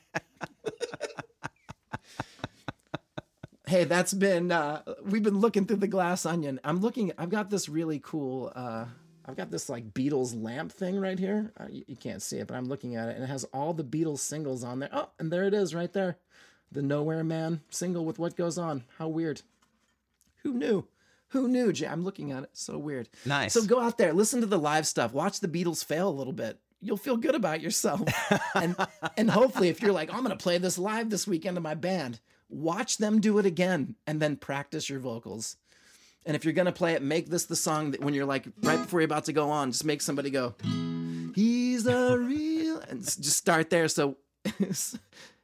[3.66, 6.61] hey, that's been, uh, we've been looking through the glass onion.
[6.64, 8.87] I'm looking, I've got this really cool, uh,
[9.26, 11.53] I've got this like Beatles lamp thing right here.
[11.61, 13.74] Uh, you, you can't see it, but I'm looking at it and it has all
[13.74, 14.91] the Beatles singles on there.
[14.93, 16.16] Oh, and there it is right there.
[16.73, 18.85] The Nowhere Man single with What Goes On.
[18.99, 19.43] How weird.
[20.43, 20.87] Who knew?
[21.29, 21.87] Who knew, Jay?
[21.87, 22.51] I'm looking at it.
[22.55, 23.09] So weird.
[23.27, 23.53] Nice.
[23.53, 26.33] So go out there, listen to the live stuff, watch the Beatles fail a little
[26.33, 26.59] bit.
[26.81, 28.03] You'll feel good about yourself.
[28.55, 28.75] and
[29.16, 32.20] and hopefully if you're like, I'm gonna play this live this weekend to my band,
[32.49, 35.57] watch them do it again and then practice your vocals.
[36.25, 38.79] And if you're gonna play it, make this the song that when you're like right
[38.79, 40.55] before you're about to go on, just make somebody go,
[41.35, 43.89] He's a real and just start there.
[43.89, 44.16] So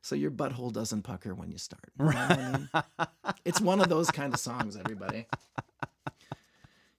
[0.02, 1.84] so your butthole doesn't pucker when you start.
[1.98, 2.68] You know I mean?
[3.44, 5.26] It's one of those kind of songs, everybody.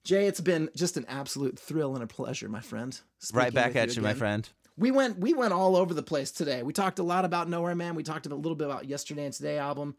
[0.04, 2.98] Jay, it's been just an absolute thrill and a pleasure, my friend.
[3.32, 4.48] right back at you, my friend.
[4.76, 6.62] We went we went all over the place today.
[6.62, 7.94] We talked a lot about Nowhere Man.
[7.94, 9.94] We talked a little bit about Yesterday and Today album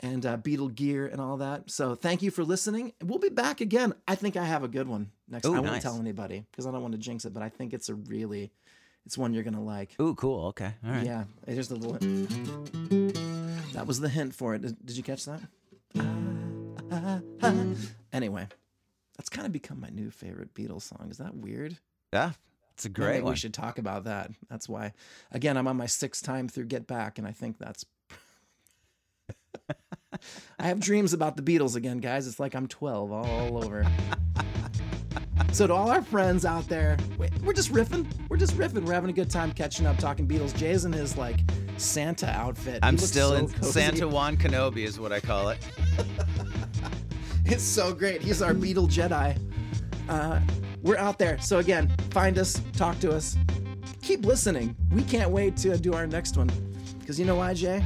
[0.00, 1.70] and uh, Beatle gear and all that.
[1.70, 2.92] So thank you for listening.
[3.02, 3.94] We'll be back again.
[4.08, 5.46] I think I have a good one next.
[5.46, 7.72] Ooh, I won't tell anybody because I don't want to jinx it, but I think
[7.72, 8.50] it's a really,
[9.06, 9.90] it's one you're gonna like.
[10.00, 10.46] Ooh, cool.
[10.48, 10.72] Okay.
[10.84, 11.04] All right.
[11.06, 11.98] Yeah, here's the little.
[13.72, 14.62] That was the hint for it.
[14.62, 15.40] Did, did you catch that?
[15.98, 16.14] Ah,
[16.92, 17.64] ah, ah.
[18.12, 18.46] Anyway,
[19.16, 21.08] that's kind of become my new favorite Beatles song.
[21.10, 21.78] Is that weird?
[22.12, 22.32] Yeah.
[22.74, 23.32] It's a Maybe great one.
[23.32, 24.30] We should talk about that.
[24.48, 24.92] That's why.
[25.30, 27.84] Again, I'm on my sixth time through Get Back, and I think that's.
[30.58, 32.26] I have dreams about the Beatles again, guys.
[32.26, 33.86] It's like I'm 12 all over.
[35.50, 38.06] so to all our friends out there, we- we're just riffing.
[38.28, 38.84] We're just riffing.
[38.84, 40.54] We're having a good time catching up, talking Beatles.
[40.56, 41.40] Jay's in his like
[41.76, 42.78] Santa outfit.
[42.82, 43.72] I'm still so in cozy.
[43.72, 45.58] Santa Juan Kenobi is what I call it.
[47.44, 48.22] It's so great.
[48.22, 49.36] He's our Beatle Jedi.
[50.08, 50.40] Uh,
[50.82, 51.38] we're out there.
[51.40, 53.36] So again, find us, talk to us,
[54.00, 54.76] keep listening.
[54.92, 56.50] We can't wait to do our next one.
[57.00, 57.84] Because you know why, Jay?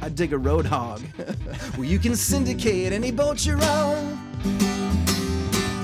[0.00, 1.00] I dig a road hog.
[1.76, 4.18] well, you can syndicate any boat you row.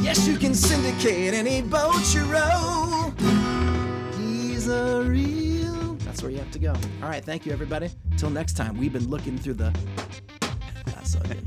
[0.09, 3.13] Yes, you can syndicate any boat you row.
[4.17, 5.97] He's a real.
[5.97, 6.73] That's where you have to go.
[7.03, 7.91] All right, thank you, everybody.
[8.17, 9.71] Till next time, we've been looking through the.
[10.87, 11.45] That's so good.